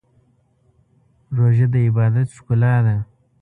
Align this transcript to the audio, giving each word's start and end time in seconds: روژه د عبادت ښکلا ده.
روژه 1.37 1.65
د 1.73 1.75
عبادت 1.87 2.27
ښکلا 2.37 2.75
ده. 2.85 2.97